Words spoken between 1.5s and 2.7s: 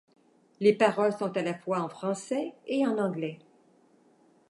fois en français